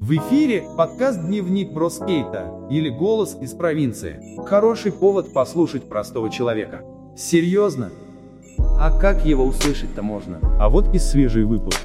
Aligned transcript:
В 0.00 0.10
эфире 0.16 0.64
подкаст 0.76 1.24
«Дневник 1.24 1.72
Броскейта» 1.72 2.52
или 2.70 2.90
«Голос 2.90 3.38
из 3.40 3.54
провинции». 3.54 4.20
Хороший 4.44 4.92
повод 4.92 5.32
послушать 5.32 5.88
простого 5.88 6.30
человека. 6.30 6.82
Серьезно? 7.16 7.90
А 8.58 8.90
как 8.98 9.24
его 9.24 9.44
услышать-то 9.44 10.02
можно? 10.02 10.40
А 10.60 10.68
вот 10.68 10.94
и 10.94 10.98
свежий 10.98 11.44
выпуск. 11.44 11.80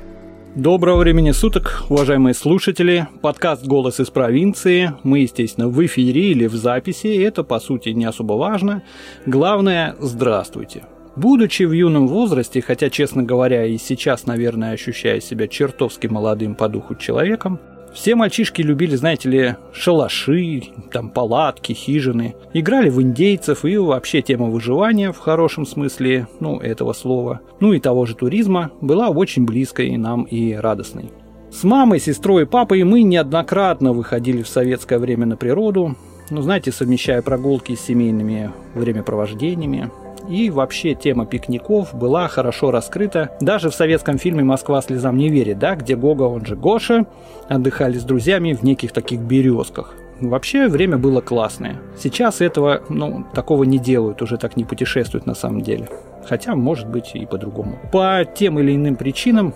Доброго 0.56 0.98
времени 0.98 1.32
суток, 1.32 1.84
уважаемые 1.90 2.34
слушатели. 2.34 3.08
Подкаст 3.22 3.66
«Голос 3.66 4.00
из 4.00 4.10
провинции». 4.10 4.92
Мы, 5.04 5.20
естественно, 5.20 5.70
в 5.70 5.86
эфире 5.86 6.32
или 6.32 6.48
в 6.48 6.56
записи. 6.56 7.24
Это, 7.24 7.44
по 7.44 7.60
сути, 7.60 7.90
не 7.90 8.06
особо 8.06 8.34
важно. 8.34 8.84
Главное– 9.26 9.96
здравствуйте. 10.00 10.84
Будучи 11.20 11.64
в 11.64 11.74
юном 11.74 12.08
возрасте, 12.08 12.62
хотя, 12.62 12.90
честно 12.90 13.24
говоря, 13.24 13.66
и 13.66 13.78
сейчас, 13.78 14.26
наверное, 14.26 14.72
ощущаю 14.72 15.20
себя 15.20 15.50
чертовски 15.50 16.08
молодым 16.08 16.56
по 16.56 16.70
духу 16.70 16.96
человеком, 16.96 17.60
все 17.94 18.16
мальчишки 18.16 18.62
любили, 18.62 18.96
знаете 18.96 19.30
ли, 19.30 19.56
шалаши, 19.74 20.64
там 20.94 21.10
палатки, 21.10 21.74
хижины, 21.74 22.36
играли 22.54 22.90
в 22.90 23.02
индейцев 23.02 23.66
и 23.66 23.76
вообще 23.76 24.22
тема 24.22 24.46
выживания 24.46 25.12
в 25.12 25.18
хорошем 25.18 25.66
смысле, 25.66 26.30
ну, 26.40 26.58
этого 26.58 26.94
слова, 26.94 27.42
ну 27.60 27.74
и 27.74 27.82
того 27.82 28.06
же 28.06 28.16
туризма 28.16 28.72
была 28.80 29.10
очень 29.10 29.44
близкой 29.44 29.98
нам 29.98 30.24
и 30.24 30.54
радостной. 30.54 31.12
С 31.52 31.66
мамой, 31.66 32.00
сестрой 32.00 32.44
и 32.44 32.46
папой 32.46 32.86
мы 32.86 33.02
неоднократно 33.02 33.92
выходили 33.92 34.42
в 34.42 34.48
советское 34.48 35.00
время 35.00 35.26
на 35.26 35.36
природу, 35.36 35.98
ну, 36.30 36.42
знаете, 36.42 36.72
совмещая 36.72 37.22
прогулки 37.22 37.76
с 37.76 37.82
семейными 37.82 38.52
времяпровождениями, 38.74 39.92
и 40.30 40.50
вообще 40.50 40.94
тема 40.94 41.26
пикников 41.26 41.94
была 41.94 42.28
хорошо 42.28 42.72
раскрыта 42.72 43.32
даже 43.42 43.70
в 43.70 43.76
советском 43.76 44.18
фильме 44.18 44.44
«Москва 44.44 44.82
слезам 44.82 45.18
не 45.18 45.30
верит», 45.30 45.60
да, 45.60 45.76
где 45.76 45.96
Гога, 45.96 46.24
он 46.24 46.46
же 46.46 46.56
Гоша, 46.56 47.08
отдыхали 47.48 47.98
с 47.98 48.04
друзьями 48.04 48.54
в 48.54 48.64
неких 48.64 48.92
таких 48.92 49.20
березках. 49.20 49.96
Вообще 50.22 50.68
время 50.68 50.98
было 50.98 51.22
классное. 51.22 51.78
Сейчас 51.98 52.42
этого, 52.42 52.84
ну, 52.90 53.26
такого 53.34 53.64
не 53.64 53.80
делают, 53.80 54.22
уже 54.22 54.38
так 54.38 54.58
не 54.58 54.66
путешествуют 54.66 55.26
на 55.26 55.34
самом 55.34 55.62
деле. 55.62 55.90
Хотя, 56.28 56.56
может 56.56 56.90
быть, 56.90 57.12
и 57.16 57.26
по-другому. 57.26 57.80
По 57.92 58.26
тем 58.26 58.60
или 58.60 58.76
иным 58.76 58.98
причинам 58.98 59.54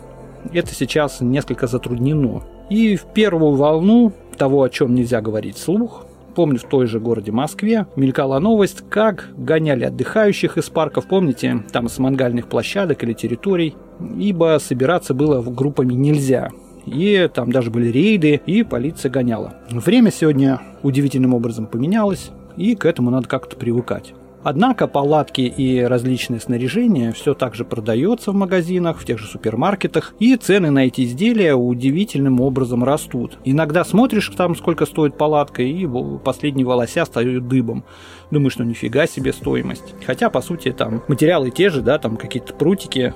это 0.54 0.74
сейчас 0.74 1.22
несколько 1.22 1.68
затруднено. 1.68 2.44
И 2.70 2.96
в 2.96 3.06
первую 3.06 3.56
волну 3.56 4.14
того, 4.38 4.64
о 4.64 4.70
чем 4.70 4.96
нельзя 4.96 5.22
говорить 5.22 5.58
вслух, 5.58 6.06
Помню, 6.36 6.58
в 6.58 6.64
той 6.64 6.88
же 6.88 7.00
городе 7.00 7.32
Москве 7.32 7.86
мелькала 7.96 8.40
новость, 8.40 8.84
как 8.90 9.30
гоняли 9.38 9.86
отдыхающих 9.86 10.58
из 10.58 10.70
парков, 10.70 11.08
помните, 11.08 11.64
там 11.72 11.88
с 11.88 12.00
мангальных 12.00 12.48
площадок 12.48 13.04
или 13.04 13.14
территорий, 13.14 13.76
ибо 14.18 14.58
собираться 14.60 15.14
было 15.14 15.42
в 15.42 15.54
группами 15.54 15.94
нельзя. 15.94 16.50
И 16.86 17.30
там 17.34 17.52
даже 17.52 17.70
были 17.72 17.90
рейды, 17.90 18.42
и 18.46 18.64
полиция 18.64 19.10
гоняла. 19.10 19.56
Время 19.70 20.12
сегодня 20.12 20.60
удивительным 20.82 21.34
образом 21.34 21.68
поменялось, 21.68 22.32
и 22.58 22.76
к 22.76 22.86
этому 22.86 23.10
надо 23.10 23.28
как-то 23.28 23.56
привыкать. 23.56 24.14
Однако 24.44 24.88
палатки 24.88 25.42
и 25.42 25.82
различные 25.82 26.40
снаряжения 26.40 27.12
все 27.14 27.34
так 27.34 27.56
же 27.56 27.64
продается 27.66 28.32
в 28.32 28.36
магазинах, 28.36 29.00
в 29.00 29.06
тех 29.06 29.18
же 29.18 29.28
супермаркетах, 29.28 30.14
и 30.20 30.36
цены 30.36 30.70
на 30.70 30.86
эти 30.86 31.06
изделия 31.06 31.56
удивительным 31.56 32.42
образом 32.42 32.84
растут. 32.84 33.38
Иногда 33.46 33.86
смотришь 33.86 34.30
там, 34.36 34.56
сколько 34.56 34.86
стоит 34.86 35.18
палатка, 35.18 35.64
и 35.64 35.88
последние 36.24 36.66
волося 36.66 37.06
стоят 37.06 37.48
дыбом. 37.48 37.86
Думаешь, 38.32 38.58
ну 38.58 38.66
нифига 38.66 39.06
себе 39.06 39.32
стоимость. 39.32 39.94
Хотя, 40.06 40.30
по 40.30 40.42
сути, 40.42 40.72
там 40.72 41.04
материалы 41.08 41.52
те 41.52 41.70
же, 41.70 41.82
да, 41.82 42.00
там 42.00 42.18
какие-то 42.18 42.54
прутики, 42.54 43.14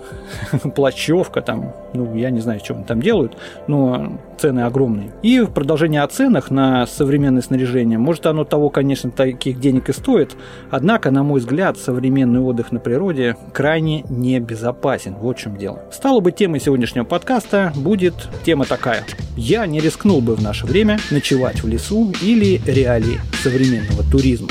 плащевка, 0.75 1.41
там, 1.41 1.73
ну, 1.93 2.15
я 2.15 2.29
не 2.29 2.39
знаю, 2.39 2.59
что 2.63 2.75
они 2.75 2.83
там 2.83 3.01
делают, 3.01 3.35
но 3.67 4.19
цены 4.37 4.61
огромные. 4.61 5.13
И 5.23 5.39
в 5.39 5.51
продолжение 5.51 6.03
о 6.03 6.07
ценах 6.07 6.51
на 6.51 6.85
современное 6.85 7.41
снаряжение, 7.41 7.97
может 7.97 8.25
оно 8.27 8.43
того, 8.43 8.69
конечно, 8.69 9.09
таких 9.09 9.59
денег 9.59 9.89
и 9.89 9.93
стоит, 9.93 10.37
однако, 10.69 11.09
на 11.17 11.23
мой 11.23 11.39
взгляд, 11.39 11.79
современный 11.79 12.39
отдых 12.39 12.71
на 12.71 12.79
природе 12.79 13.35
крайне 13.51 14.03
небезопасен. 14.07 15.15
Вот 15.15 15.39
в 15.39 15.41
чем 15.41 15.57
дело. 15.57 15.81
Стало 15.91 16.19
бы 16.19 16.31
темой 16.31 16.59
сегодняшнего 16.59 17.05
подкаста 17.05 17.73
будет 17.75 18.13
тема 18.45 18.65
такая. 18.65 19.03
Я 19.35 19.65
не 19.65 19.79
рискнул 19.79 20.21
бы 20.21 20.35
в 20.35 20.43
наше 20.43 20.67
время 20.67 20.99
ночевать 21.09 21.63
в 21.63 21.67
лесу 21.67 22.13
или 22.21 22.61
реалии 22.67 23.19
современного 23.41 24.03
туризма. 24.03 24.49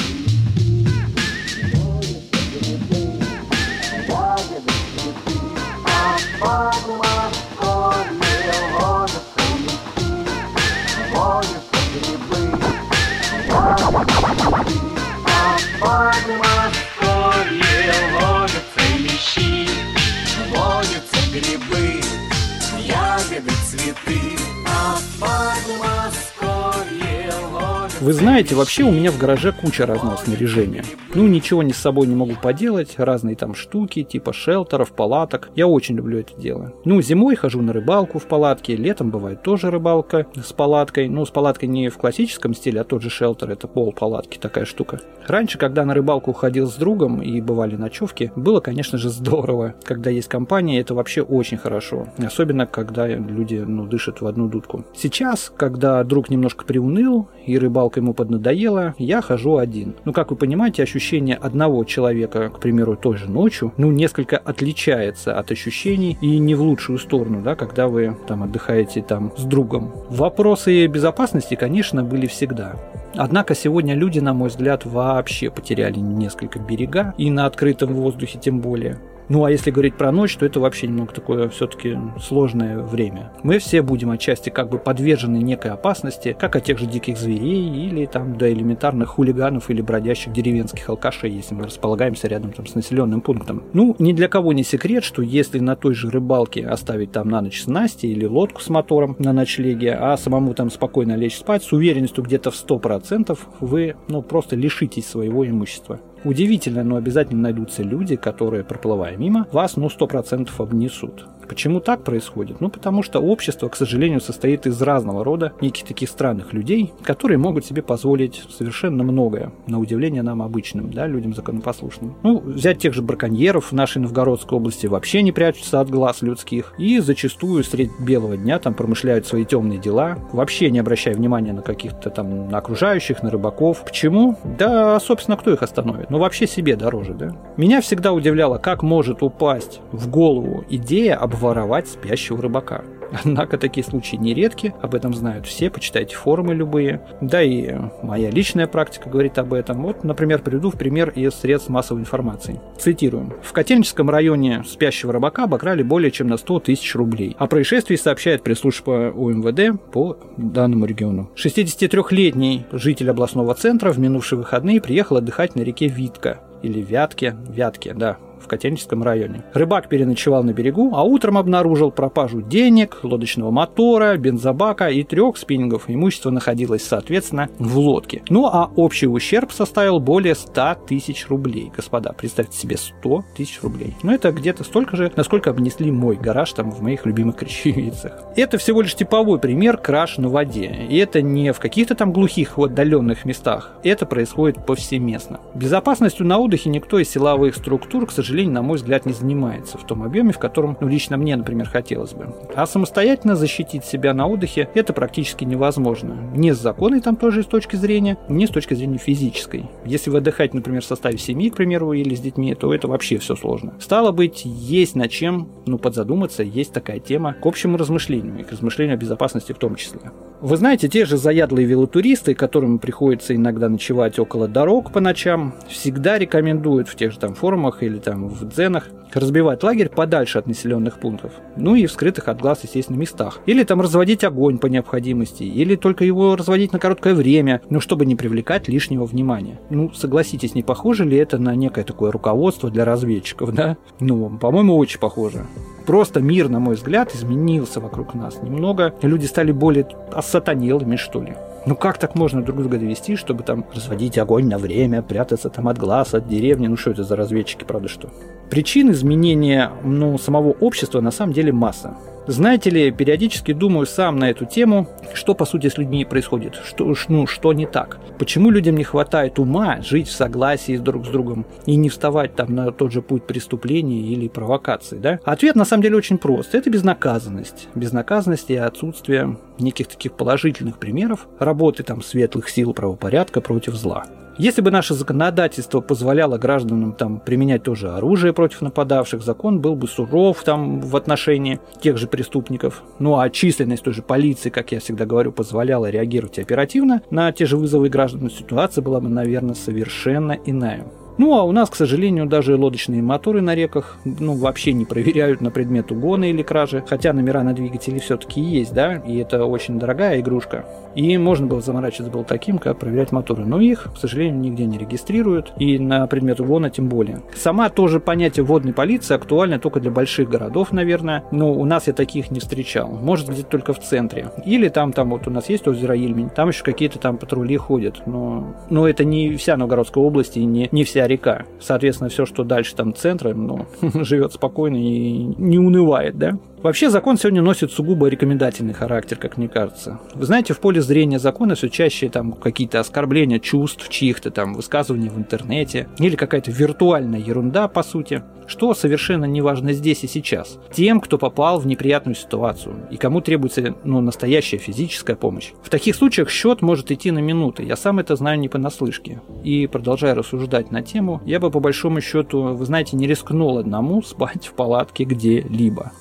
Знаете, 28.36 28.54
вообще 28.54 28.82
у 28.82 28.90
меня 28.90 29.10
в 29.10 29.16
гараже 29.16 29.50
куча 29.50 29.86
разного 29.86 30.16
снаряжения. 30.16 30.84
Ну, 31.14 31.26
ничего 31.26 31.62
не 31.62 31.72
с 31.72 31.78
собой 31.78 32.06
не 32.06 32.14
могу 32.14 32.34
поделать, 32.34 32.96
разные 32.98 33.34
там 33.34 33.54
штуки, 33.54 34.02
типа 34.02 34.34
шелтеров, 34.34 34.92
палаток. 34.92 35.48
Я 35.54 35.66
очень 35.66 35.96
люблю 35.96 36.18
это 36.18 36.38
дело. 36.38 36.74
Ну, 36.84 37.00
зимой 37.00 37.36
хожу 37.36 37.62
на 37.62 37.72
рыбалку 37.72 38.18
в 38.18 38.26
палатке, 38.26 38.76
летом 38.76 39.08
бывает 39.08 39.42
тоже 39.42 39.70
рыбалка 39.70 40.26
с 40.34 40.52
палаткой. 40.52 41.08
Ну, 41.08 41.24
с 41.24 41.30
палаткой 41.30 41.70
не 41.70 41.88
в 41.88 41.96
классическом 41.96 42.52
стиле, 42.52 42.82
а 42.82 42.84
тот 42.84 43.00
же 43.00 43.08
шелтер, 43.08 43.50
это 43.50 43.68
пол 43.68 43.90
палатки, 43.90 44.36
такая 44.36 44.66
штука. 44.66 45.00
Раньше, 45.26 45.56
когда 45.56 45.86
на 45.86 45.94
рыбалку 45.94 46.34
ходил 46.34 46.68
с 46.68 46.74
другом 46.74 47.22
и 47.22 47.40
бывали 47.40 47.76
ночевки, 47.76 48.32
было, 48.36 48.60
конечно 48.60 48.98
же, 48.98 49.08
здорово. 49.08 49.76
Когда 49.82 50.10
есть 50.10 50.28
компания, 50.28 50.78
это 50.78 50.94
вообще 50.94 51.22
очень 51.22 51.56
хорошо. 51.56 52.08
Особенно, 52.18 52.66
когда 52.66 53.06
люди, 53.06 53.64
ну, 53.66 53.86
дышат 53.86 54.20
в 54.20 54.26
одну 54.26 54.46
дудку. 54.46 54.84
Сейчас, 54.94 55.50
когда 55.56 56.04
друг 56.04 56.28
немножко 56.28 56.66
приуныл 56.66 57.28
и 57.46 57.58
рыбалка 57.58 58.00
ему 58.00 58.12
поднадоело, 58.26 58.94
я 58.98 59.22
хожу 59.22 59.56
один. 59.56 59.94
Ну, 60.04 60.12
как 60.12 60.30
вы 60.30 60.36
понимаете, 60.36 60.82
ощущение 60.82 61.36
одного 61.36 61.84
человека, 61.84 62.50
к 62.50 62.58
примеру, 62.58 62.96
той 62.96 63.16
же 63.16 63.30
ночью, 63.30 63.72
ну, 63.76 63.92
несколько 63.92 64.36
отличается 64.36 65.38
от 65.38 65.52
ощущений 65.52 66.18
и 66.20 66.38
не 66.38 66.54
в 66.54 66.62
лучшую 66.62 66.98
сторону, 66.98 67.42
да, 67.42 67.54
когда 67.54 67.86
вы 67.86 68.16
там 68.26 68.42
отдыхаете 68.42 69.02
там 69.02 69.32
с 69.36 69.44
другом. 69.44 69.92
Вопросы 70.10 70.86
безопасности, 70.86 71.54
конечно, 71.54 72.02
были 72.02 72.26
всегда. 72.26 72.76
Однако 73.14 73.54
сегодня 73.54 73.94
люди, 73.94 74.18
на 74.18 74.34
мой 74.34 74.48
взгляд, 74.48 74.84
вообще 74.84 75.50
потеряли 75.50 75.98
несколько 75.98 76.58
берега, 76.58 77.14
и 77.16 77.30
на 77.30 77.46
открытом 77.46 77.94
воздухе 77.94 78.38
тем 78.38 78.60
более. 78.60 78.98
Ну 79.28 79.44
а 79.44 79.50
если 79.50 79.70
говорить 79.70 79.96
про 79.96 80.12
ночь, 80.12 80.36
то 80.36 80.46
это 80.46 80.60
вообще 80.60 80.86
немного 80.86 81.12
такое 81.12 81.48
все-таки 81.48 81.98
сложное 82.20 82.78
время. 82.78 83.32
Мы 83.42 83.58
все 83.58 83.82
будем 83.82 84.10
отчасти 84.10 84.50
как 84.50 84.68
бы 84.68 84.78
подвержены 84.78 85.38
некой 85.38 85.72
опасности, 85.72 86.36
как 86.38 86.54
от 86.54 86.64
тех 86.64 86.78
же 86.78 86.86
диких 86.86 87.18
зверей 87.18 87.88
или 87.88 88.06
там 88.06 88.38
до 88.38 88.52
элементарных 88.52 89.10
хулиганов 89.10 89.68
или 89.68 89.82
бродящих 89.82 90.32
деревенских 90.32 90.88
алкашей, 90.88 91.30
если 91.30 91.54
мы 91.54 91.64
располагаемся 91.64 92.28
рядом 92.28 92.52
там 92.52 92.66
с 92.66 92.74
населенным 92.74 93.20
пунктом. 93.20 93.64
Ну, 93.72 93.96
ни 93.98 94.12
для 94.12 94.28
кого 94.28 94.52
не 94.52 94.62
секрет, 94.62 95.02
что 95.02 95.22
если 95.22 95.58
на 95.58 95.74
той 95.74 95.94
же 95.94 96.10
рыбалке 96.10 96.66
оставить 96.66 97.12
там 97.12 97.28
на 97.28 97.40
ночь 97.40 97.62
снасти 97.62 98.06
или 98.06 98.26
лодку 98.26 98.60
с 98.60 98.68
мотором 98.68 99.16
на 99.18 99.32
ночлеге, 99.32 99.94
а 99.94 100.16
самому 100.16 100.54
там 100.54 100.70
спокойно 100.70 101.16
лечь 101.16 101.36
спать, 101.36 101.64
с 101.64 101.72
уверенностью 101.72 102.22
где-то 102.22 102.50
в 102.50 102.54
100% 102.54 103.36
вы 103.60 103.96
ну, 104.08 104.22
просто 104.22 104.54
лишитесь 104.54 105.06
своего 105.06 105.46
имущества. 105.46 106.00
Удивительно, 106.26 106.82
но 106.82 106.96
обязательно 106.96 107.42
найдутся 107.42 107.84
люди, 107.84 108.16
которые, 108.16 108.64
проплывая 108.64 109.16
мимо, 109.16 109.46
вас 109.52 109.76
ну 109.76 109.86
100% 109.86 110.50
обнесут. 110.58 111.24
Почему 111.48 111.80
так 111.80 112.04
происходит? 112.04 112.60
Ну, 112.60 112.68
потому 112.68 113.02
что 113.02 113.20
общество, 113.20 113.68
к 113.68 113.76
сожалению, 113.76 114.20
состоит 114.20 114.66
из 114.66 114.80
разного 114.82 115.24
рода 115.24 115.52
неких 115.60 115.84
таких 115.84 116.08
странных 116.08 116.52
людей, 116.52 116.92
которые 117.02 117.38
могут 117.38 117.64
себе 117.64 117.82
позволить 117.82 118.42
совершенно 118.50 119.04
многое, 119.04 119.52
на 119.66 119.78
удивление 119.78 120.22
нам 120.22 120.42
обычным, 120.42 120.90
да, 120.90 121.06
людям 121.06 121.34
законопослушным. 121.34 122.14
Ну, 122.22 122.40
взять 122.40 122.78
тех 122.78 122.94
же 122.94 123.02
браконьеров 123.02 123.70
в 123.70 123.72
нашей 123.72 123.98
Новгородской 123.98 124.58
области 124.58 124.86
вообще 124.86 125.22
не 125.22 125.32
прячутся 125.32 125.80
от 125.80 125.90
глаз 125.90 126.22
людских 126.22 126.74
и 126.78 126.98
зачастую 126.98 127.62
средь 127.64 127.90
белого 128.00 128.36
дня 128.36 128.58
там 128.58 128.74
промышляют 128.74 129.26
свои 129.26 129.44
темные 129.44 129.78
дела, 129.78 130.18
вообще 130.32 130.70
не 130.70 130.78
обращая 130.78 131.14
внимания 131.14 131.52
на 131.52 131.62
каких-то 131.62 132.10
там 132.10 132.48
на 132.48 132.58
окружающих, 132.58 133.22
на 133.22 133.30
рыбаков. 133.30 133.84
Почему? 133.84 134.36
Да, 134.58 134.98
собственно, 135.00 135.36
кто 135.36 135.52
их 135.52 135.62
остановит? 135.62 136.10
Ну, 136.10 136.18
вообще 136.18 136.46
себе 136.46 136.76
дороже, 136.76 137.14
да? 137.14 137.36
Меня 137.56 137.80
всегда 137.80 138.12
удивляло, 138.12 138.58
как 138.58 138.82
может 138.82 139.22
упасть 139.22 139.80
в 139.92 140.08
голову 140.08 140.64
идея 140.68 141.16
об 141.16 141.35
обворовать 141.36 141.86
спящего 141.88 142.40
рыбака. 142.40 142.82
Однако 143.12 143.56
такие 143.56 143.84
случаи 143.84 144.16
нередки, 144.16 144.74
об 144.82 144.94
этом 144.94 145.14
знают 145.14 145.46
все, 145.46 145.70
почитайте 145.70 146.16
форумы 146.16 146.54
любые. 146.54 147.06
Да 147.20 147.42
и 147.42 147.72
моя 148.02 148.30
личная 148.30 148.66
практика 148.66 149.08
говорит 149.08 149.38
об 149.38 149.52
этом. 149.52 149.82
Вот, 149.82 150.02
например, 150.02 150.42
приведу 150.42 150.70
в 150.70 150.76
пример 150.76 151.10
из 151.10 151.34
средств 151.34 151.68
массовой 151.68 152.00
информации. 152.00 152.60
Цитируем. 152.78 153.34
В 153.42 153.52
Котельническом 153.52 154.10
районе 154.10 154.64
спящего 154.66 155.12
рыбака 155.12 155.44
обокрали 155.44 155.82
более 155.82 156.10
чем 156.10 156.26
на 156.26 156.36
100 156.36 156.60
тысяч 156.60 156.94
рублей. 156.96 157.36
О 157.38 157.46
происшествии 157.46 157.96
сообщает 157.96 158.42
пресс-служба 158.42 159.12
УМВД 159.14 159.80
по 159.92 160.18
данному 160.36 160.86
региону. 160.86 161.30
63-летний 161.36 162.66
житель 162.72 163.10
областного 163.10 163.54
центра 163.54 163.92
в 163.92 163.98
минувшие 163.98 164.38
выходные 164.38 164.80
приехал 164.80 165.18
отдыхать 165.18 165.54
на 165.54 165.60
реке 165.60 165.86
Витка 165.86 166.40
или 166.62 166.80
Вятке, 166.80 167.36
Вятке, 167.48 167.94
да, 167.94 168.16
в 168.40 168.48
Котельническом 168.48 169.02
районе. 169.02 169.44
Рыбак 169.52 169.88
переночевал 169.88 170.42
на 170.44 170.52
берегу, 170.52 170.92
а 170.94 171.02
утром 171.02 171.38
обнаружил 171.38 171.90
пропажу 171.90 172.42
денег, 172.42 173.00
лодочного 173.02 173.50
мотора, 173.50 174.16
бензобака 174.16 174.88
и 174.88 175.02
трех 175.02 175.36
спиннингов. 175.36 175.84
Имущество 175.88 176.30
находилось, 176.30 176.84
соответственно, 176.84 177.48
в 177.58 177.78
лодке. 177.78 178.22
Ну 178.28 178.46
а 178.46 178.70
общий 178.76 179.06
ущерб 179.06 179.52
составил 179.52 180.00
более 180.00 180.34
100 180.34 180.76
тысяч 180.86 181.28
рублей. 181.28 181.72
Господа, 181.74 182.12
представьте 182.12 182.56
себе 182.56 182.76
100 182.76 183.24
тысяч 183.36 183.62
рублей. 183.62 183.94
Ну 184.02 184.12
это 184.12 184.32
где-то 184.32 184.64
столько 184.64 184.96
же, 184.96 185.12
насколько 185.16 185.50
обнесли 185.50 185.90
мой 185.90 186.16
гараж 186.16 186.52
там 186.52 186.70
в 186.70 186.80
моих 186.82 187.06
любимых 187.06 187.36
крещевицах. 187.36 188.24
Это 188.36 188.58
всего 188.58 188.82
лишь 188.82 188.94
типовой 188.94 189.38
пример 189.38 189.76
краж 189.76 190.18
на 190.18 190.28
воде. 190.28 190.86
И 190.88 190.96
это 190.98 191.22
не 191.22 191.52
в 191.52 191.58
каких-то 191.58 191.94
там 191.94 192.12
глухих 192.12 192.58
отдаленных 192.58 193.24
местах. 193.24 193.72
Это 193.82 194.06
происходит 194.06 194.64
повсеместно. 194.66 195.40
Безопасностью 195.54 196.26
на 196.26 196.38
отдыхе 196.38 196.70
никто 196.70 196.98
из 196.98 197.10
силовых 197.10 197.56
структур, 197.56 198.06
к 198.06 198.12
сожалению, 198.12 198.25
сожалению, 198.26 198.54
на 198.54 198.62
мой 198.62 198.76
взгляд, 198.76 199.06
не 199.06 199.12
занимается 199.12 199.78
в 199.78 199.86
том 199.86 200.02
объеме, 200.02 200.32
в 200.32 200.38
котором, 200.38 200.76
ну, 200.80 200.88
лично 200.88 201.16
мне, 201.16 201.36
например, 201.36 201.68
хотелось 201.68 202.12
бы. 202.12 202.34
А 202.54 202.66
самостоятельно 202.66 203.36
защитить 203.36 203.84
себя 203.84 204.12
на 204.14 204.26
отдыхе 204.26 204.68
это 204.74 204.92
практически 204.92 205.44
невозможно. 205.44 206.16
Не 206.34 206.52
с 206.52 206.58
законной 206.58 207.00
там 207.00 207.16
тоже 207.16 207.42
с 207.42 207.46
точки 207.46 207.76
зрения, 207.76 208.18
не 208.28 208.46
с 208.46 208.50
точки 208.50 208.74
зрения 208.74 208.98
физической. 208.98 209.66
Если 209.84 210.10
вы 210.10 210.18
отдыхаете, 210.18 210.56
например, 210.56 210.82
в 210.82 210.86
составе 210.86 211.18
семьи, 211.18 211.50
к 211.50 211.56
примеру, 211.56 211.92
или 211.92 212.14
с 212.14 212.20
детьми, 212.20 212.54
то 212.54 212.74
это 212.74 212.88
вообще 212.88 213.18
все 213.18 213.36
сложно. 213.36 213.74
Стало 213.78 214.10
быть, 214.10 214.42
есть 214.44 214.96
над 214.96 215.10
чем, 215.10 215.48
ну, 215.66 215.78
подзадуматься, 215.78 216.42
есть 216.42 216.72
такая 216.72 216.98
тема 216.98 217.34
к 217.34 217.46
общему 217.46 217.76
размышлению 217.76 218.40
и 218.40 218.42
к 218.42 218.50
размышлению 218.50 218.94
о 218.94 218.98
безопасности 218.98 219.52
в 219.52 219.58
том 219.58 219.76
числе. 219.76 220.00
Вы 220.40 220.58
знаете, 220.58 220.88
те 220.88 221.06
же 221.06 221.16
заядлые 221.16 221.66
велотуристы, 221.66 222.34
которым 222.34 222.78
приходится 222.78 223.34
иногда 223.34 223.70
ночевать 223.70 224.18
около 224.18 224.46
дорог 224.46 224.92
по 224.92 225.00
ночам, 225.00 225.54
всегда 225.66 226.18
рекомендуют 226.18 226.88
в 226.88 226.94
тех 226.94 227.12
же 227.12 227.18
там 227.18 227.34
форумах 227.34 227.82
или 227.82 227.98
там 227.98 228.28
в 228.28 228.46
дзенах, 228.46 228.88
разбивать 229.14 229.62
лагерь 229.62 229.88
подальше 229.88 230.38
от 230.38 230.46
населенных 230.46 231.00
пунктов, 231.00 231.32
ну 231.56 231.74
и 231.74 231.86
в 231.86 231.92
скрытых 231.92 232.28
от 232.28 232.40
глаз, 232.40 232.60
естественно, 232.64 232.98
местах. 232.98 233.40
Или 233.46 233.64
там 233.64 233.80
разводить 233.80 234.24
огонь 234.24 234.58
по 234.58 234.66
необходимости, 234.66 235.42
или 235.42 235.74
только 235.74 236.04
его 236.04 236.36
разводить 236.36 236.72
на 236.72 236.78
короткое 236.78 237.14
время, 237.14 237.62
ну, 237.70 237.80
чтобы 237.80 238.04
не 238.04 238.14
привлекать 238.14 238.68
лишнего 238.68 239.04
внимания. 239.04 239.58
Ну, 239.70 239.90
согласитесь, 239.94 240.54
не 240.54 240.62
похоже 240.62 241.06
ли 241.06 241.16
это 241.16 241.38
на 241.38 241.54
некое 241.54 241.84
такое 241.84 242.12
руководство 242.12 242.70
для 242.70 242.84
разведчиков, 242.84 243.54
да? 243.54 243.78
Ну, 244.00 244.36
по-моему, 244.38 244.76
очень 244.76 245.00
похоже. 245.00 245.46
Просто 245.86 246.20
мир, 246.20 246.48
на 246.48 246.58
мой 246.58 246.74
взгляд, 246.74 247.14
изменился 247.14 247.80
вокруг 247.80 248.14
нас 248.14 248.42
немного. 248.42 248.92
Люди 249.02 249.26
стали 249.26 249.52
более 249.52 249.86
осатанелыми, 250.12 250.96
что 250.96 251.22
ли. 251.22 251.34
Ну 251.64 251.76
как 251.76 251.98
так 251.98 252.14
можно 252.14 252.42
друг 252.42 252.58
друга 252.58 252.78
довести, 252.78 253.16
чтобы 253.16 253.42
там 253.42 253.64
разводить 253.74 254.18
огонь 254.18 254.46
на 254.48 254.58
время, 254.58 255.02
прятаться 255.02 255.48
там 255.48 255.68
от 255.68 255.78
глаз, 255.78 256.14
от 256.14 256.28
деревни? 256.28 256.66
Ну 256.66 256.76
что 256.76 256.90
это 256.90 257.04
за 257.04 257.16
разведчики, 257.16 257.64
правда 257.64 257.88
что? 257.88 258.10
Причин 258.50 258.90
изменения 258.90 259.70
ну, 259.82 260.18
самого 260.18 260.50
общества 260.50 261.00
на 261.00 261.10
самом 261.10 261.32
деле 261.32 261.52
масса. 261.52 261.96
Знаете 262.28 262.70
ли, 262.70 262.90
периодически 262.90 263.52
думаю 263.52 263.86
сам 263.86 264.16
на 264.16 264.30
эту 264.30 264.46
тему, 264.46 264.88
что 265.14 265.34
по 265.34 265.44
сути 265.44 265.68
с 265.68 265.78
людьми 265.78 266.04
происходит, 266.04 266.56
что, 266.64 266.92
ну, 267.08 267.26
что 267.28 267.52
не 267.52 267.66
так. 267.66 267.98
Почему 268.18 268.50
людям 268.50 268.76
не 268.76 268.82
хватает 268.82 269.38
ума 269.38 269.80
жить 269.80 270.08
в 270.08 270.12
согласии 270.12 270.76
друг 270.76 271.06
с 271.06 271.08
другом 271.08 271.46
и 271.66 271.76
не 271.76 271.88
вставать 271.88 272.34
там 272.34 272.52
на 272.52 272.72
тот 272.72 272.90
же 272.90 273.00
путь 273.00 273.26
преступления 273.26 274.00
или 274.00 274.26
провокации, 274.26 274.98
да? 274.98 275.20
Ответ 275.24 275.54
на 275.54 275.64
самом 275.64 275.84
деле 275.84 275.96
очень 275.96 276.18
прост. 276.18 276.54
Это 276.56 276.68
безнаказанность. 276.68 277.68
Безнаказанность 277.76 278.50
и 278.50 278.56
отсутствие 278.56 279.36
неких 279.60 279.86
таких 279.86 280.12
положительных 280.14 280.78
примеров 280.78 281.28
работы 281.38 281.84
там 281.84 282.02
светлых 282.02 282.48
сил 282.48 282.74
правопорядка 282.74 283.40
против 283.40 283.74
зла. 283.74 284.04
Если 284.38 284.60
бы 284.60 284.70
наше 284.70 284.92
законодательство 284.92 285.80
позволяло 285.80 286.36
гражданам 286.36 286.92
там 286.92 287.20
применять 287.20 287.62
тоже 287.62 287.90
оружие 287.92 288.34
против 288.34 288.60
нападавших, 288.60 289.22
закон 289.22 289.60
был 289.60 289.76
бы 289.76 289.88
суров 289.88 290.42
там 290.44 290.80
в 290.80 290.94
отношении 290.94 291.58
тех 291.80 291.96
же 291.96 292.06
преступников. 292.06 292.82
Ну 292.98 293.18
а 293.18 293.30
численность 293.30 293.84
той 293.84 293.94
же 293.94 294.02
полиции, 294.02 294.50
как 294.50 294.72
я 294.72 294.80
всегда 294.80 295.06
говорю, 295.06 295.32
позволяла 295.32 295.88
реагировать 295.88 296.38
оперативно 296.38 297.00
на 297.10 297.32
те 297.32 297.46
же 297.46 297.56
вызовы 297.56 297.88
граждан, 297.88 298.30
ситуация 298.30 298.82
была 298.82 299.00
бы, 299.00 299.08
наверное, 299.08 299.54
совершенно 299.54 300.32
иная. 300.32 300.84
Ну 301.18 301.34
а 301.34 301.42
у 301.44 301.52
нас, 301.52 301.70
к 301.70 301.76
сожалению, 301.76 302.26
даже 302.26 302.56
лодочные 302.56 303.02
моторы 303.02 303.40
на 303.40 303.54
реках 303.54 303.98
ну, 304.04 304.34
вообще 304.34 304.72
не 304.72 304.84
проверяют 304.84 305.40
на 305.40 305.50
предмет 305.50 305.90
угона 305.92 306.30
или 306.30 306.42
кражи, 306.42 306.84
хотя 306.86 307.12
номера 307.12 307.42
на 307.42 307.54
двигателе 307.54 308.00
все-таки 308.00 308.40
есть, 308.40 308.74
да, 308.74 308.94
и 308.94 309.16
это 309.18 309.44
очень 309.44 309.78
дорогая 309.78 310.20
игрушка. 310.20 310.66
И 310.96 311.16
можно 311.18 311.46
было 311.46 311.60
заморачиваться 311.60 312.10
было 312.10 312.24
таким, 312.24 312.58
как 312.58 312.78
проверять 312.78 313.12
моторы. 313.12 313.44
Но 313.44 313.60
их, 313.60 313.88
к 313.94 313.98
сожалению, 313.98 314.40
нигде 314.40 314.64
не 314.64 314.78
регистрируют. 314.78 315.52
И 315.58 315.78
на 315.78 316.06
предмет 316.06 316.40
угона 316.40 316.70
тем 316.70 316.88
более. 316.88 317.20
Сама 317.34 317.68
тоже 317.68 318.00
понятие 318.00 318.44
водной 318.44 318.72
полиции 318.72 319.14
актуально 319.14 319.58
только 319.58 319.80
для 319.80 319.90
больших 319.90 320.30
городов, 320.30 320.72
наверное. 320.72 321.24
Но 321.30 321.52
у 321.52 321.64
нас 321.66 321.86
я 321.86 321.92
таких 321.92 322.30
не 322.30 322.40
встречал. 322.40 322.88
Может, 322.88 323.28
где-то 323.28 323.50
только 323.50 323.72
в 323.74 323.80
центре. 323.80 324.30
Или 324.46 324.68
там, 324.68 324.92
там 324.92 325.10
вот 325.10 325.28
у 325.28 325.30
нас 325.30 325.50
есть 325.50 325.68
озеро 325.68 325.94
Ильмень. 325.94 326.30
Там 326.30 326.48
еще 326.48 326.64
какие-то 326.64 326.98
там 326.98 327.18
патрули 327.18 327.56
ходят. 327.58 328.02
Но, 328.06 328.54
но 328.70 328.88
это 328.88 329.04
не 329.04 329.36
вся 329.36 329.58
Новгородская 329.58 330.02
область 330.02 330.38
и 330.38 330.44
не, 330.44 330.68
не 330.72 330.84
вся 330.84 331.05
река. 331.06 331.46
Соответственно, 331.60 332.10
все, 332.10 332.26
что 332.26 332.44
дальше 332.44 332.74
там 332.74 332.94
центра, 332.94 333.34
ну, 333.34 333.66
живет 334.04 334.32
спокойно 334.32 334.76
и 334.76 335.24
не 335.38 335.58
унывает, 335.58 336.16
да? 336.18 336.32
Вообще 336.66 336.90
закон 336.90 337.16
сегодня 337.16 337.42
носит 337.42 337.70
сугубо 337.70 338.08
рекомендательный 338.08 338.74
характер, 338.74 339.18
как 339.18 339.36
мне 339.36 339.46
кажется. 339.46 340.00
Вы 340.14 340.26
знаете, 340.26 340.52
в 340.52 340.58
поле 340.58 340.82
зрения 340.82 341.20
закона 341.20 341.54
все 341.54 341.68
чаще 341.68 342.08
там 342.08 342.32
какие-то 342.32 342.80
оскорбления 342.80 343.38
чувств 343.38 343.88
чьих-то 343.88 344.32
там 344.32 344.52
высказывания 344.52 345.08
в 345.08 345.16
интернете 345.16 345.86
или 346.00 346.16
какая-то 346.16 346.50
виртуальная 346.50 347.20
ерунда, 347.20 347.68
по 347.68 347.84
сути, 347.84 348.24
что 348.48 348.74
совершенно 348.74 349.26
не 349.26 349.40
важно 349.40 349.72
здесь 349.72 350.02
и 350.02 350.08
сейчас. 350.08 350.58
Тем, 350.72 351.00
кто 351.00 351.18
попал 351.18 351.60
в 351.60 351.68
неприятную 351.68 352.16
ситуацию 352.16 352.74
и 352.90 352.96
кому 352.96 353.20
требуется 353.20 353.76
ну, 353.84 354.00
настоящая 354.00 354.58
физическая 354.58 355.14
помощь. 355.14 355.52
В 355.62 355.70
таких 355.70 355.94
случаях 355.94 356.30
счет 356.30 356.62
может 356.62 356.90
идти 356.90 357.12
на 357.12 357.20
минуты. 357.20 357.62
Я 357.62 357.76
сам 357.76 358.00
это 358.00 358.16
знаю 358.16 358.40
не 358.40 358.48
понаслышке. 358.48 359.20
И 359.44 359.68
продолжая 359.68 360.16
рассуждать 360.16 360.72
на 360.72 360.82
тему, 360.82 361.22
я 361.26 361.38
бы 361.38 361.48
по 361.52 361.60
большому 361.60 362.00
счету, 362.00 362.42
вы 362.42 362.66
знаете, 362.66 362.96
не 362.96 363.06
рискнул 363.06 363.58
одному 363.58 364.02
спать 364.02 364.48
в 364.48 364.54
палатке 364.54 365.04
где-либо 365.04 365.92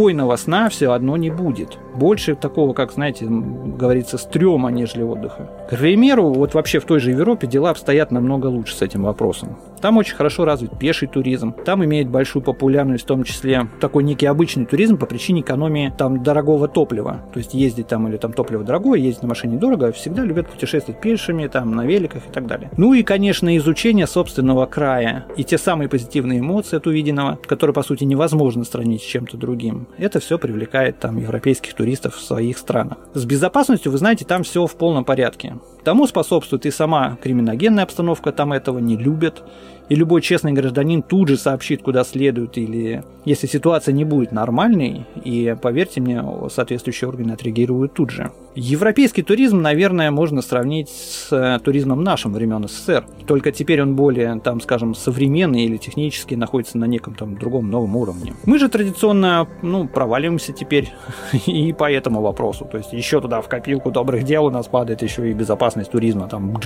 спокойного 0.00 0.36
сна 0.36 0.70
все 0.70 0.92
одно 0.92 1.18
не 1.18 1.28
будет. 1.28 1.78
Больше 1.94 2.34
такого, 2.34 2.72
как, 2.72 2.92
знаете, 2.92 3.26
говорится, 3.26 4.16
стрёма, 4.16 4.70
нежели 4.70 5.02
отдыха. 5.02 5.50
К 5.68 5.76
примеру, 5.76 6.32
вот 6.32 6.54
вообще 6.54 6.78
в 6.80 6.84
той 6.84 7.00
же 7.00 7.10
Европе 7.10 7.46
дела 7.46 7.70
обстоят 7.70 8.10
намного 8.10 8.46
лучше 8.46 8.74
с 8.74 8.80
этим 8.80 9.02
вопросом. 9.02 9.58
Там 9.82 9.98
очень 9.98 10.14
хорошо 10.14 10.44
развит 10.44 10.78
пеший 10.78 11.08
туризм. 11.08 11.52
Там 11.52 11.84
имеет 11.84 12.08
большую 12.08 12.42
популярность 12.42 13.04
в 13.04 13.06
том 13.06 13.24
числе 13.24 13.68
такой 13.80 14.04
некий 14.04 14.26
обычный 14.26 14.66
туризм 14.66 14.96
по 14.96 15.06
причине 15.06 15.40
экономии 15.40 15.92
там 15.96 16.22
дорогого 16.22 16.68
топлива. 16.68 17.22
То 17.32 17.38
есть 17.38 17.54
ездить 17.54 17.88
там 17.88 18.08
или 18.08 18.16
там 18.16 18.32
топливо 18.32 18.64
дорогое, 18.64 18.98
ездить 18.98 19.22
на 19.22 19.28
машине 19.28 19.58
дорого, 19.58 19.92
всегда 19.92 20.24
любят 20.24 20.48
путешествовать 20.48 21.00
пешими, 21.00 21.46
там 21.46 21.74
на 21.74 21.84
великах 21.84 22.22
и 22.26 22.32
так 22.32 22.46
далее. 22.46 22.70
Ну 22.76 22.94
и, 22.94 23.02
конечно, 23.02 23.54
изучение 23.56 24.06
собственного 24.06 24.66
края 24.66 25.26
и 25.36 25.44
те 25.44 25.58
самые 25.58 25.88
позитивные 25.88 26.40
эмоции 26.40 26.76
от 26.76 26.86
увиденного, 26.86 27.38
которые, 27.46 27.74
по 27.74 27.82
сути, 27.82 28.04
невозможно 28.04 28.64
сравнить 28.64 29.02
с 29.02 29.06
чем-то 29.06 29.36
другим. 29.36 29.79
Это 29.98 30.20
все 30.20 30.38
привлекает 30.38 30.98
там 30.98 31.18
европейских 31.18 31.74
туристов 31.74 32.16
в 32.16 32.20
своих 32.20 32.58
странах. 32.58 32.98
С 33.14 33.24
безопасностью, 33.24 33.92
вы 33.92 33.98
знаете, 33.98 34.24
там 34.24 34.42
все 34.42 34.66
в 34.66 34.76
полном 34.76 35.04
порядке. 35.04 35.56
Тому 35.84 36.06
способствует 36.06 36.66
и 36.66 36.70
сама 36.70 37.16
криминогенная 37.22 37.84
обстановка, 37.84 38.32
там 38.32 38.52
этого 38.52 38.78
не 38.78 38.96
любят. 38.96 39.42
И 39.90 39.96
любой 39.96 40.22
честный 40.22 40.52
гражданин 40.52 41.02
тут 41.02 41.28
же 41.28 41.36
сообщит, 41.36 41.82
куда 41.82 42.04
следует, 42.04 42.56
или 42.56 43.02
если 43.24 43.48
ситуация 43.48 43.92
не 43.92 44.04
будет 44.04 44.30
нормальной, 44.30 45.04
и 45.24 45.56
поверьте 45.60 46.00
мне, 46.00 46.24
соответствующие 46.48 47.08
органы 47.08 47.32
отреагируют 47.32 47.92
тут 47.94 48.10
же. 48.10 48.30
Европейский 48.54 49.22
туризм, 49.22 49.60
наверное, 49.60 50.12
можно 50.12 50.42
сравнить 50.42 50.88
с 50.88 51.32
э, 51.32 51.58
туризмом 51.58 52.04
нашим 52.04 52.32
времен 52.32 52.68
СССР. 52.68 53.04
Только 53.26 53.50
теперь 53.50 53.82
он 53.82 53.96
более, 53.96 54.38
там, 54.38 54.60
скажем, 54.60 54.94
современный 54.94 55.64
или 55.64 55.76
технически 55.76 56.36
находится 56.36 56.78
на 56.78 56.84
неком 56.84 57.14
там 57.14 57.36
другом 57.36 57.68
новом 57.68 57.96
уровне. 57.96 58.32
Мы 58.46 58.60
же 58.60 58.68
традиционно, 58.68 59.48
ну, 59.62 59.88
проваливаемся 59.88 60.52
теперь 60.52 60.92
и 61.46 61.72
по 61.72 61.90
этому 61.90 62.22
вопросу. 62.22 62.64
То 62.64 62.78
есть 62.78 62.92
еще 62.92 63.20
туда 63.20 63.40
в 63.40 63.48
копилку 63.48 63.90
добрых 63.90 64.22
дел 64.22 64.46
у 64.46 64.50
нас 64.50 64.68
падает 64.68 65.02
еще 65.02 65.28
и 65.28 65.34
безопасность 65.34 65.90
туризма. 65.90 66.28
Там, 66.28 66.56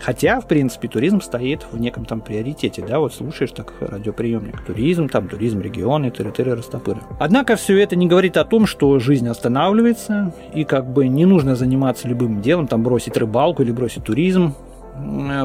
Хотя, 0.00 0.40
в 0.40 0.48
принципе, 0.48 0.88
туризм 0.88 1.20
стоит 1.20 1.66
в 1.70 1.78
неком 1.78 2.06
там 2.06 2.22
приоритете, 2.22 2.39
да, 2.86 2.98
вот 2.98 3.14
слушаешь 3.14 3.52
так 3.52 3.72
радиоприемник, 3.80 4.60
туризм, 4.62 5.08
там, 5.08 5.28
туризм 5.28 5.60
регионы, 5.60 6.06
тыры-тыры, 6.06 6.54
растопыры. 6.54 7.00
Однако 7.18 7.56
все 7.56 7.78
это 7.78 7.96
не 7.96 8.06
говорит 8.06 8.36
о 8.36 8.44
том, 8.44 8.66
что 8.66 8.98
жизнь 8.98 9.28
останавливается, 9.28 10.34
и 10.54 10.64
как 10.64 10.86
бы 10.92 11.08
не 11.08 11.24
нужно 11.24 11.56
заниматься 11.56 12.08
любым 12.08 12.40
делом, 12.40 12.66
там, 12.66 12.82
бросить 12.82 13.16
рыбалку 13.16 13.62
или 13.62 13.72
бросить 13.72 14.04
туризм, 14.04 14.54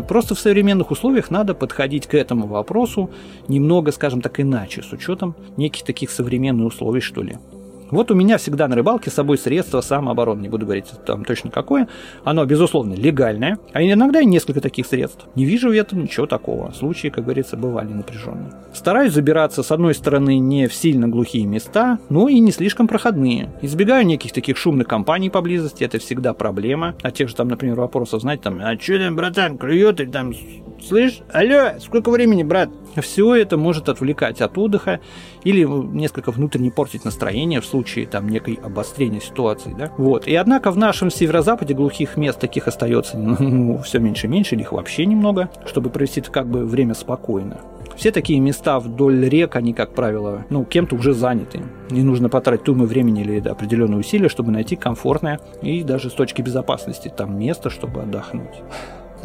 Просто 0.08 0.36
в 0.36 0.40
современных 0.40 0.92
условиях 0.92 1.30
надо 1.30 1.54
подходить 1.54 2.08
к 2.08 2.14
этому 2.14 2.48
вопросу 2.48 3.10
немного, 3.48 3.92
скажем 3.92 4.22
так, 4.22 4.40
иначе, 4.40 4.82
с 4.82 4.92
учетом 4.92 5.36
неких 5.56 5.84
таких 5.84 6.12
современных 6.12 6.68
условий, 6.68 7.00
что 7.00 7.22
ли. 7.22 7.38
Вот 7.92 8.10
у 8.12 8.16
меня 8.16 8.38
всегда 8.38 8.68
на 8.68 8.76
рыбалке 8.76 9.10
с 9.10 9.14
собой 9.14 9.38
средство 9.38 9.82
самообороны, 9.82 10.42
не 10.42 10.50
буду 10.50 10.66
говорить 10.66 10.86
там 11.06 11.24
точно 11.24 11.52
какое. 11.52 11.88
Оно, 12.24 12.46
безусловно, 12.46 12.94
легальное, 12.94 13.60
а 13.74 13.84
иногда 13.84 14.22
и 14.22 14.26
несколько 14.26 14.60
таких 14.62 14.88
средств. 14.88 15.28
Не 15.36 15.46
вижу 15.46 15.70
в 15.70 15.72
этом 15.72 16.04
ничего 16.04 16.26
такого. 16.26 16.72
Случаи, 16.72 17.10
как 17.10 17.26
говорится, 17.26 17.58
бывали 17.58 17.94
напряженные. 17.94 18.52
Стараюсь 18.74 19.14
забираться, 19.14 19.62
с 19.64 19.72
одной 19.72 19.94
стороны, 19.94 20.40
не 20.40 20.68
в 20.68 20.74
сильно 20.74 21.08
глухие 21.08 21.46
места, 21.46 22.00
но 22.10 22.28
и 22.28 22.40
не 22.40 22.52
слишком 22.52 22.88
проходные. 22.88 23.50
Избегаю 23.62 24.06
неких 24.06 24.32
таких 24.32 24.58
шумных 24.58 24.88
компаний 24.88 25.30
поблизости, 25.30 25.84
это 25.84 26.00
всегда 26.00 26.34
проблема. 26.34 26.96
А 27.04 27.12
тех 27.12 27.30
же 27.30 27.36
там, 27.36 27.48
например, 27.48 27.76
вопросов, 27.76 28.22
знаете, 28.22 28.44
там, 28.44 28.60
а 28.62 28.78
что 28.80 28.98
там, 28.98 29.16
братан, 29.16 29.58
клюет 29.58 30.00
или 30.00 30.10
там, 30.10 30.34
слышь, 30.82 31.22
алло, 31.32 31.80
сколько 31.80 32.12
времени, 32.12 32.44
брат? 32.44 32.70
Все 32.96 33.36
это 33.36 33.58
может 33.58 33.90
отвлекать 33.90 34.42
от 34.42 34.58
отдыха 34.58 35.00
или 35.44 35.64
несколько 35.64 36.32
внутренне 36.32 36.72
портить 36.72 37.06
настроение 37.06 37.62
в 37.62 37.66
случае 37.66 38.08
там 38.08 38.30
некой 38.30 38.60
обострения 38.62 39.20
ситуации, 39.20 39.76
да. 39.78 39.92
Вот. 39.98 40.28
И 40.28 40.36
однако 40.36 40.72
в 40.72 40.78
нашем 40.78 41.12
северо-западе 41.12 41.74
глухих 41.74 42.18
мест 42.18 42.40
таких 42.40 42.68
остается 42.68 43.18
ну, 43.18 43.78
все 43.80 44.00
меньше 44.00 44.28
и 44.28 44.30
меньше, 44.30 44.56
или 44.56 44.62
их 44.62 44.72
вообще 44.72 45.06
немного, 45.06 45.50
чтобы 45.66 45.90
провести 45.90 46.22
как 46.22 46.48
бы 46.48 46.66
время 46.66 46.94
спокойно. 46.94 47.60
Все 47.96 48.12
такие 48.12 48.40
места 48.40 48.80
вдоль 48.80 49.28
рек, 49.28 49.56
они, 49.56 49.74
как 49.74 49.94
правило, 49.94 50.46
ну, 50.50 50.66
кем-то 50.66 50.96
уже 50.96 51.14
заняты. 51.14 51.62
Не 51.90 52.04
нужно 52.04 52.30
потратить 52.30 52.68
уйму 52.68 52.86
времени 52.86 53.22
или 53.22 53.48
определенные 53.48 54.00
усилия, 54.00 54.28
чтобы 54.28 54.52
найти 54.52 54.76
комфортное 54.76 55.40
и 55.62 55.82
даже 55.84 56.10
с 56.10 56.14
точки 56.14 56.42
безопасности 56.42 57.12
там 57.16 57.40
место, 57.40 57.70
чтобы 57.70 58.02
отдохнуть. 58.02 58.64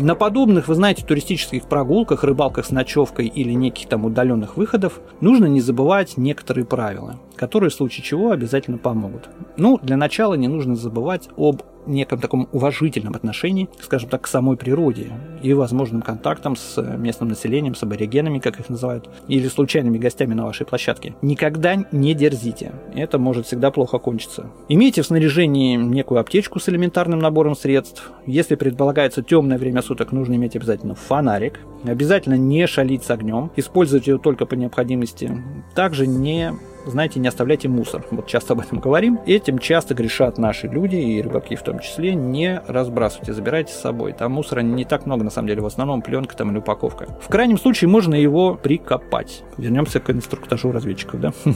На 0.02 0.14
подобных, 0.14 0.66
вы 0.66 0.76
знаете, 0.76 1.04
туристических 1.04 1.64
прогулках, 1.64 2.24
рыбалках 2.24 2.64
с 2.64 2.70
ночевкой 2.70 3.26
или 3.26 3.52
неких 3.52 3.86
там 3.86 4.06
удаленных 4.06 4.56
выходов 4.56 4.98
нужно 5.20 5.44
не 5.44 5.60
забывать 5.60 6.16
некоторые 6.16 6.64
правила, 6.64 7.18
которые 7.40 7.70
в 7.70 7.74
случае 7.74 8.04
чего 8.04 8.32
обязательно 8.32 8.76
помогут. 8.76 9.30
Ну, 9.56 9.80
для 9.82 9.96
начала 9.96 10.34
не 10.34 10.46
нужно 10.46 10.76
забывать 10.76 11.30
об 11.38 11.62
неком 11.86 12.18
таком 12.18 12.48
уважительном 12.52 13.14
отношении, 13.14 13.70
скажем 13.80 14.10
так, 14.10 14.22
к 14.22 14.26
самой 14.26 14.58
природе 14.58 15.06
и 15.42 15.54
возможным 15.54 16.02
контактам 16.02 16.54
с 16.54 16.76
местным 16.98 17.30
населением, 17.30 17.74
с 17.74 17.82
аборигенами, 17.82 18.40
как 18.40 18.60
их 18.60 18.68
называют, 18.68 19.08
или 19.26 19.48
случайными 19.48 19.96
гостями 19.96 20.34
на 20.34 20.44
вашей 20.44 20.66
площадке. 20.66 21.14
Никогда 21.22 21.76
не 21.92 22.12
дерзите. 22.12 22.72
Это 22.94 23.18
может 23.18 23.46
всегда 23.46 23.70
плохо 23.70 23.98
кончиться. 23.98 24.50
Имейте 24.68 25.00
в 25.00 25.06
снаряжении 25.06 25.76
некую 25.76 26.20
аптечку 26.20 26.60
с 26.60 26.68
элементарным 26.68 27.20
набором 27.20 27.56
средств. 27.56 28.10
Если 28.26 28.54
предполагается 28.54 29.22
темное 29.22 29.56
время 29.56 29.80
суток, 29.80 30.12
нужно 30.12 30.34
иметь 30.34 30.56
обязательно 30.56 30.94
фонарик. 30.94 31.60
Обязательно 31.84 32.34
не 32.34 32.66
шалить 32.66 33.04
с 33.04 33.10
огнем. 33.10 33.50
Использовать 33.56 34.06
его 34.06 34.18
только 34.18 34.44
по 34.44 34.54
необходимости. 34.54 35.42
Также 35.74 36.06
не 36.06 36.52
знаете, 36.86 37.20
не 37.20 37.28
оставляйте 37.28 37.68
мусор. 37.68 38.04
Вот 38.10 38.26
часто 38.26 38.54
об 38.54 38.60
этом 38.60 38.80
говорим. 38.80 39.18
Этим 39.26 39.58
часто 39.58 39.94
грешат 39.94 40.38
наши 40.38 40.66
люди, 40.66 40.96
и 40.96 41.22
рыбаки 41.22 41.56
в 41.56 41.62
том 41.62 41.78
числе. 41.80 42.14
Не 42.14 42.62
разбрасывайте, 42.66 43.32
забирайте 43.32 43.72
с 43.72 43.80
собой. 43.80 44.12
Там 44.12 44.32
мусора 44.32 44.60
не 44.60 44.84
так 44.84 45.06
много, 45.06 45.24
на 45.24 45.30
самом 45.30 45.48
деле. 45.48 45.62
В 45.62 45.66
основном 45.66 46.02
пленка 46.02 46.36
там 46.36 46.50
или 46.50 46.58
упаковка. 46.58 47.06
В 47.20 47.28
крайнем 47.28 47.58
случае 47.58 47.88
можно 47.88 48.14
его 48.14 48.54
прикопать. 48.54 49.42
Вернемся 49.56 50.00
к 50.00 50.10
инструктажу 50.10 50.72
разведчиков, 50.72 51.20
да? 51.20 51.32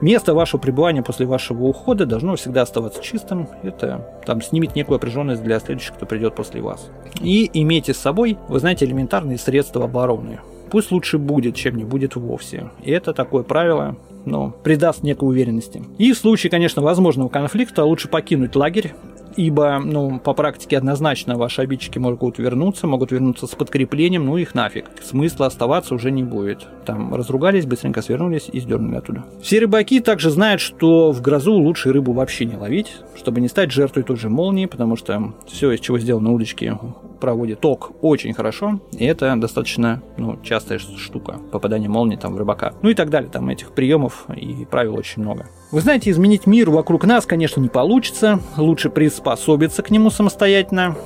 Место 0.00 0.34
вашего 0.34 0.60
пребывания 0.60 1.02
после 1.02 1.26
вашего 1.26 1.64
ухода 1.64 2.04
должно 2.06 2.36
всегда 2.36 2.62
оставаться 2.62 3.02
чистым. 3.02 3.48
Это 3.62 4.06
там 4.26 4.42
снимет 4.42 4.74
некую 4.74 4.96
опряженность 4.96 5.42
для 5.42 5.60
следующих, 5.60 5.94
кто 5.94 6.06
придет 6.06 6.34
после 6.34 6.60
вас. 6.60 6.90
И 7.20 7.50
имейте 7.52 7.94
с 7.94 7.98
собой, 7.98 8.38
вы 8.48 8.58
знаете, 8.58 8.84
элементарные 8.84 9.38
средства 9.38 9.84
обороны 9.84 10.40
пусть 10.74 10.90
лучше 10.90 11.18
будет, 11.18 11.54
чем 11.54 11.76
не 11.76 11.84
будет 11.84 12.16
вовсе. 12.16 12.68
И 12.82 12.90
это 12.90 13.12
такое 13.12 13.44
правило, 13.44 13.94
ну, 14.24 14.52
придаст 14.62 15.02
некой 15.02 15.28
уверенности. 15.28 15.82
И 15.98 16.12
в 16.12 16.18
случае, 16.18 16.50
конечно, 16.50 16.82
возможного 16.82 17.28
конфликта 17.28 17.84
лучше 17.84 18.08
покинуть 18.08 18.56
лагерь, 18.56 18.94
ибо, 19.36 19.80
ну, 19.84 20.18
по 20.18 20.34
практике 20.34 20.78
однозначно 20.78 21.36
ваши 21.36 21.62
обидчики 21.62 21.98
могут 21.98 22.38
вернуться, 22.38 22.86
могут 22.86 23.12
вернуться 23.12 23.46
с 23.46 23.50
подкреплением, 23.50 24.26
ну 24.26 24.36
их 24.36 24.54
нафиг. 24.54 24.90
Смысла 25.02 25.46
оставаться 25.46 25.94
уже 25.94 26.10
не 26.10 26.22
будет. 26.22 26.66
Там 26.84 27.14
разругались, 27.14 27.66
быстренько 27.66 28.02
свернулись 28.02 28.48
и 28.52 28.60
сдернули 28.60 28.96
оттуда. 28.96 29.24
Все 29.42 29.60
рыбаки 29.60 30.00
также 30.00 30.30
знают, 30.30 30.60
что 30.60 31.12
в 31.12 31.20
грозу 31.22 31.54
лучше 31.54 31.92
рыбу 31.92 32.12
вообще 32.12 32.44
не 32.44 32.56
ловить, 32.56 32.92
чтобы 33.16 33.40
не 33.40 33.48
стать 33.48 33.70
жертвой 33.70 34.02
той 34.02 34.16
же 34.16 34.28
молнии, 34.28 34.66
потому 34.66 34.96
что 34.96 35.34
все, 35.46 35.72
из 35.72 35.80
чего 35.80 35.98
сделаны 35.98 36.30
удочки, 36.30 36.76
проводит 37.20 37.60
ток 37.60 37.92
очень 38.02 38.34
хорошо, 38.34 38.80
и 38.92 39.04
это 39.06 39.34
достаточно 39.36 40.02
ну, 40.18 40.38
частая 40.42 40.78
штука, 40.78 41.38
попадание 41.52 41.88
молнии 41.88 42.16
там 42.16 42.34
в 42.34 42.38
рыбака. 42.38 42.74
Ну 42.82 42.90
и 42.90 42.94
так 42.94 43.08
далее, 43.08 43.30
там 43.30 43.48
этих 43.48 43.72
приемов 43.72 44.26
и 44.36 44.66
правил 44.66 44.96
очень 44.96 45.22
много. 45.22 45.46
Вы 45.70 45.80
знаете, 45.80 46.10
изменить 46.10 46.46
мир 46.46 46.70
вокруг 46.70 47.04
нас, 47.04 47.24
конечно, 47.24 47.60
не 47.60 47.68
получится, 47.68 48.40
лучше 48.56 48.90
приспособиться 49.24 49.82
к 49.82 49.90
нему 49.90 50.10
самостоятельно, 50.10 50.96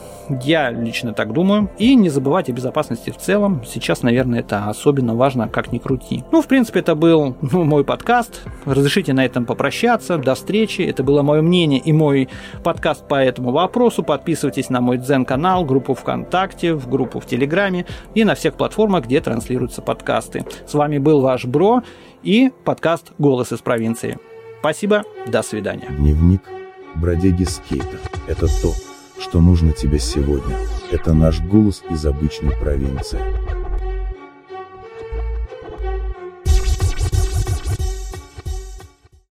я 0.42 0.70
лично 0.70 1.14
так 1.14 1.32
думаю. 1.32 1.70
И 1.78 1.94
не 1.94 2.10
забывать 2.10 2.50
о 2.50 2.52
безопасности 2.52 3.10
в 3.10 3.16
целом. 3.16 3.62
Сейчас, 3.64 4.02
наверное, 4.02 4.40
это 4.40 4.66
особенно 4.66 5.14
важно, 5.14 5.48
как 5.48 5.72
ни 5.72 5.78
крути. 5.78 6.24
Ну, 6.32 6.42
в 6.42 6.48
принципе, 6.48 6.80
это 6.80 6.94
был 6.96 7.36
ну, 7.40 7.64
мой 7.64 7.84
подкаст. 7.84 8.42
Разрешите 8.66 9.12
на 9.12 9.24
этом 9.24 9.46
попрощаться. 9.46 10.18
До 10.18 10.34
встречи. 10.34 10.82
Это 10.82 11.02
было 11.02 11.22
мое 11.22 11.40
мнение 11.40 11.80
и 11.80 11.92
мой 11.92 12.28
подкаст 12.64 13.06
по 13.06 13.14
этому 13.14 13.52
вопросу. 13.52 14.02
Подписывайтесь 14.02 14.68
на 14.68 14.80
мой 14.80 14.98
Дзен-канал, 14.98 15.64
группу 15.64 15.94
ВКонтакте, 15.94 16.74
в 16.74 16.90
группу 16.90 17.20
в 17.20 17.26
Телеграме 17.26 17.86
и 18.14 18.24
на 18.24 18.34
всех 18.34 18.54
платформах, 18.54 19.04
где 19.04 19.20
транслируются 19.20 19.80
подкасты. 19.80 20.44
С 20.66 20.74
вами 20.74 20.98
был 20.98 21.20
ваш 21.20 21.44
Бро 21.44 21.82
и 22.22 22.50
подкаст 22.64 23.12
«Голос 23.18 23.52
из 23.52 23.60
провинции». 23.60 24.18
Спасибо, 24.60 25.04
до 25.26 25.42
свидания. 25.42 25.86
Дневник 25.88 26.57
бродяги 26.98 27.44
скейта. 27.44 27.98
Это 28.26 28.46
то, 28.46 28.74
что 29.20 29.40
нужно 29.40 29.72
тебе 29.72 29.98
сегодня. 29.98 30.56
Это 30.90 31.12
наш 31.14 31.40
голос 31.40 31.82
из 31.90 32.04
обычной 32.04 32.52
провинции. 32.56 33.20